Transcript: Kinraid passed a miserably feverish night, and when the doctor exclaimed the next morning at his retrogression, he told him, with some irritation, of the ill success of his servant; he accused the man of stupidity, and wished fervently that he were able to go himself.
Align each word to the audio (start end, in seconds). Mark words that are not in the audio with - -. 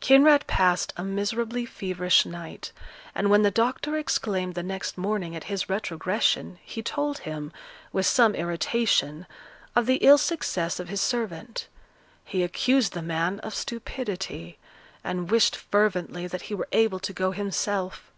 Kinraid 0.00 0.48
passed 0.48 0.92
a 0.96 1.04
miserably 1.04 1.64
feverish 1.64 2.26
night, 2.26 2.72
and 3.14 3.30
when 3.30 3.42
the 3.42 3.52
doctor 3.52 3.96
exclaimed 3.96 4.56
the 4.56 4.64
next 4.64 4.98
morning 4.98 5.36
at 5.36 5.44
his 5.44 5.68
retrogression, 5.68 6.58
he 6.64 6.82
told 6.82 7.18
him, 7.18 7.52
with 7.92 8.04
some 8.04 8.34
irritation, 8.34 9.26
of 9.76 9.86
the 9.86 9.98
ill 9.98 10.18
success 10.18 10.80
of 10.80 10.88
his 10.88 11.00
servant; 11.00 11.68
he 12.24 12.42
accused 12.42 12.94
the 12.94 13.00
man 13.00 13.38
of 13.46 13.54
stupidity, 13.54 14.58
and 15.04 15.30
wished 15.30 15.54
fervently 15.54 16.26
that 16.26 16.42
he 16.50 16.54
were 16.56 16.66
able 16.72 16.98
to 16.98 17.12
go 17.12 17.30
himself. 17.30 18.10